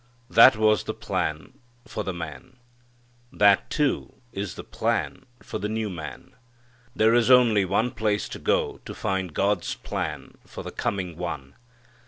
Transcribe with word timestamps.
That 0.31 0.55
was 0.55 0.85
the 0.85 0.95
plan 0.95 1.59
for 1.85 2.03
the 2.03 2.11
man. 2.11 2.55
That, 3.31 3.69
too, 3.69 4.15
is 4.31 4.55
the 4.55 4.63
plan 4.63 5.27
for 5.43 5.59
the 5.59 5.69
new 5.69 5.91
Man. 5.91 6.31
There 6.95 7.13
is 7.13 7.29
only 7.29 7.65
one 7.65 7.91
place 7.91 8.27
to 8.29 8.39
go 8.39 8.79
to 8.85 8.95
find 8.95 9.31
God's 9.31 9.75
plan 9.75 10.39
for 10.43 10.63
the 10.63 10.71
coming 10.71 11.17
One. 11.17 11.53